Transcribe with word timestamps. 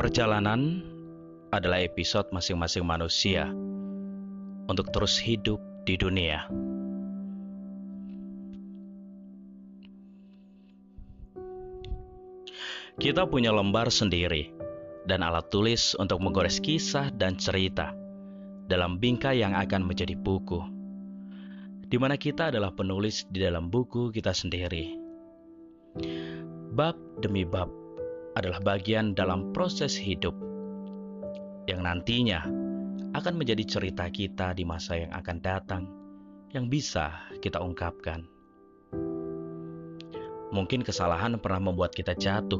Perjalanan 0.00 0.80
adalah 1.52 1.84
episode 1.84 2.32
masing-masing 2.32 2.88
manusia 2.88 3.52
untuk 4.64 4.88
terus 4.96 5.20
hidup 5.20 5.60
di 5.84 6.00
dunia. 6.00 6.48
Kita 12.96 13.28
punya 13.28 13.52
lembar 13.52 13.92
sendiri 13.92 14.48
dan 15.04 15.20
alat 15.20 15.52
tulis 15.52 15.92
untuk 16.00 16.24
menggores 16.24 16.64
kisah 16.64 17.12
dan 17.12 17.36
cerita 17.36 17.92
dalam 18.72 18.96
bingkai 18.96 19.44
yang 19.44 19.52
akan 19.52 19.84
menjadi 19.84 20.16
buku, 20.16 20.64
di 21.92 22.00
mana 22.00 22.16
kita 22.16 22.48
adalah 22.48 22.72
penulis 22.72 23.28
di 23.28 23.44
dalam 23.44 23.68
buku 23.68 24.08
kita 24.16 24.32
sendiri. 24.32 24.96
Bab 26.72 26.96
demi 27.20 27.44
bab 27.44 27.79
adalah 28.38 28.62
bagian 28.62 29.16
dalam 29.16 29.50
proses 29.50 29.94
hidup 29.98 30.34
yang 31.66 31.82
nantinya 31.82 32.46
akan 33.14 33.34
menjadi 33.34 33.64
cerita 33.66 34.06
kita 34.10 34.54
di 34.54 34.62
masa 34.62 34.98
yang 34.98 35.12
akan 35.14 35.36
datang 35.42 35.82
yang 36.50 36.66
bisa 36.66 37.14
kita 37.38 37.62
ungkapkan. 37.62 38.26
Mungkin 40.50 40.82
kesalahan 40.82 41.38
pernah 41.38 41.70
membuat 41.70 41.94
kita 41.94 42.10
jatuh, 42.18 42.58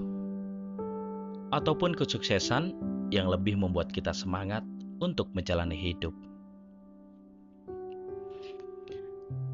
ataupun 1.50 1.98
kesuksesan 1.98 2.70
yang 3.10 3.26
lebih 3.26 3.58
membuat 3.58 3.90
kita 3.90 4.14
semangat 4.14 4.62
untuk 5.02 5.26
menjalani 5.34 5.74
hidup. 5.74 6.14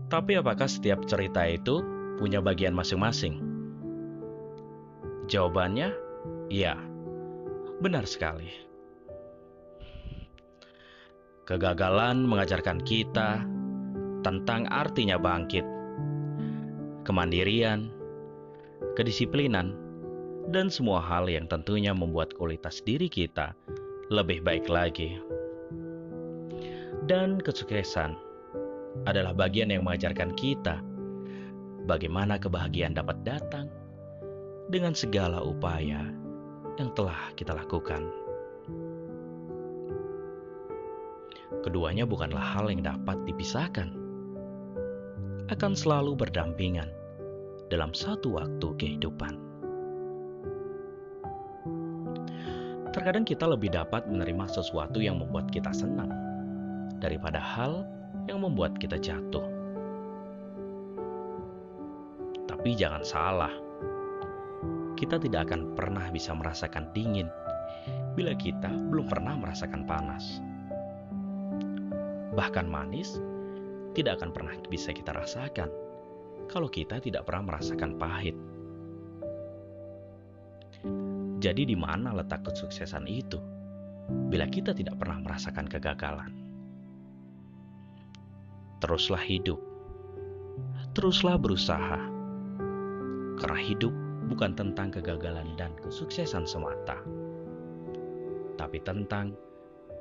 Tapi, 0.06 0.38
apakah 0.38 0.68
setiap 0.70 1.02
cerita 1.08 1.42
itu 1.48 1.82
punya 2.20 2.38
bagian 2.38 2.76
masing-masing? 2.76 3.42
Jawabannya 5.26 6.05
Ya, 6.46 6.78
benar 7.82 8.06
sekali. 8.06 8.46
Kegagalan 11.46 12.26
mengajarkan 12.26 12.82
kita 12.82 13.42
tentang 14.22 14.66
artinya 14.70 15.18
bangkit, 15.18 15.66
kemandirian, 17.06 17.90
kedisiplinan, 18.98 19.74
dan 20.50 20.70
semua 20.70 21.02
hal 21.02 21.26
yang 21.26 21.50
tentunya 21.50 21.90
membuat 21.90 22.34
kualitas 22.34 22.82
diri 22.82 23.10
kita 23.10 23.54
lebih 24.10 24.42
baik 24.42 24.70
lagi. 24.70 25.18
Dan 27.06 27.38
kesuksesan 27.38 28.18
adalah 29.06 29.34
bagian 29.34 29.70
yang 29.70 29.86
mengajarkan 29.86 30.34
kita 30.34 30.82
bagaimana 31.86 32.38
kebahagiaan 32.38 32.98
dapat 32.98 33.22
datang 33.22 33.70
dengan 34.66 34.90
segala 34.98 35.38
upaya 35.38 36.25
yang 36.76 36.92
telah 36.92 37.32
kita 37.36 37.56
lakukan. 37.56 38.04
Keduanya 41.64 42.04
bukanlah 42.04 42.42
hal 42.58 42.68
yang 42.68 42.84
dapat 42.84 43.16
dipisahkan, 43.24 43.90
akan 45.48 45.72
selalu 45.72 46.18
berdampingan 46.18 46.90
dalam 47.72 47.90
satu 47.96 48.38
waktu 48.38 48.68
kehidupan. 48.76 49.34
Terkadang 52.92 53.28
kita 53.28 53.44
lebih 53.44 53.72
dapat 53.74 54.08
menerima 54.08 54.46
sesuatu 54.48 54.98
yang 55.02 55.20
membuat 55.20 55.52
kita 55.52 55.70
senang 55.74 56.10
daripada 56.98 57.38
hal 57.38 57.84
yang 58.26 58.42
membuat 58.42 58.74
kita 58.80 58.96
jatuh. 58.96 59.44
Tapi 62.46 62.74
jangan 62.74 63.04
salah, 63.04 63.52
kita 64.96 65.20
tidak 65.20 65.52
akan 65.52 65.76
pernah 65.76 66.08
bisa 66.08 66.32
merasakan 66.32 66.88
dingin 66.96 67.28
bila 68.16 68.32
kita 68.32 68.72
belum 68.88 69.06
pernah 69.12 69.36
merasakan 69.36 69.84
panas. 69.84 70.40
Bahkan 72.32 72.66
manis 72.66 73.20
tidak 73.92 74.20
akan 74.20 74.32
pernah 74.32 74.56
bisa 74.72 74.96
kita 74.96 75.12
rasakan 75.12 75.68
kalau 76.48 76.72
kita 76.72 76.96
tidak 77.04 77.28
pernah 77.28 77.52
merasakan 77.52 78.00
pahit. 78.00 78.36
Jadi 81.44 81.68
di 81.68 81.76
mana 81.76 82.16
letak 82.16 82.48
kesuksesan 82.48 83.04
itu 83.04 83.36
bila 84.32 84.48
kita 84.48 84.72
tidak 84.72 84.96
pernah 84.96 85.20
merasakan 85.20 85.68
kegagalan? 85.68 86.32
Teruslah 88.80 89.20
hidup. 89.20 89.60
Teruslah 90.96 91.36
berusaha. 91.36 92.00
Karena 93.36 93.60
hidup 93.60 94.05
bukan 94.26 94.58
tentang 94.58 94.90
kegagalan 94.90 95.54
dan 95.54 95.72
kesuksesan 95.78 96.44
semata, 96.44 96.98
tapi 98.58 98.82
tentang 98.82 99.32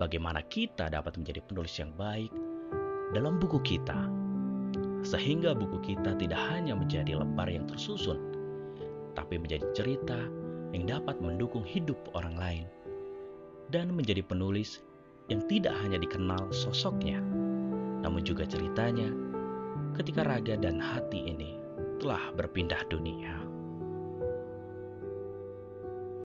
bagaimana 0.01 0.41
kita 0.45 0.89
dapat 0.89 1.15
menjadi 1.21 1.41
penulis 1.45 1.75
yang 1.77 1.93
baik 1.93 2.33
dalam 3.13 3.37
buku 3.37 3.61
kita, 3.61 4.09
sehingga 5.05 5.53
buku 5.53 5.93
kita 5.93 6.17
tidak 6.17 6.41
hanya 6.49 6.73
menjadi 6.73 7.21
lembar 7.21 7.45
yang 7.45 7.69
tersusun, 7.69 8.17
tapi 9.13 9.37
menjadi 9.37 9.65
cerita 9.77 10.17
yang 10.73 10.89
dapat 10.89 11.21
mendukung 11.21 11.63
hidup 11.63 11.95
orang 12.17 12.35
lain 12.35 12.65
dan 13.69 13.93
menjadi 13.93 14.25
penulis 14.25 14.81
yang 15.29 15.45
tidak 15.45 15.73
hanya 15.85 16.01
dikenal 16.01 16.49
sosoknya, 16.49 17.21
namun 18.01 18.21
juga 18.25 18.45
ceritanya 18.45 19.09
ketika 19.95 20.25
raga 20.25 20.57
dan 20.57 20.81
hati 20.81 21.29
ini 21.29 21.57
telah 22.01 22.33
berpindah 22.35 22.83
dunia. 22.91 23.44